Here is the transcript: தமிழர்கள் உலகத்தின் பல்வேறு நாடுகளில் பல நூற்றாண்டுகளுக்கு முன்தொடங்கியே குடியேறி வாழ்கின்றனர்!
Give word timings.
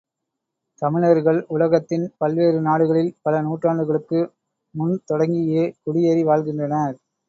தமிழர்கள் 0.81 1.39
உலகத்தின் 1.49 2.07
பல்வேறு 2.17 2.59
நாடுகளில் 2.61 3.13
பல 3.21 3.43
நூற்றாண்டுகளுக்கு 3.43 4.19
முன்தொடங்கியே 4.75 5.65
குடியேறி 5.81 6.23
வாழ்கின்றனர்! 6.25 6.95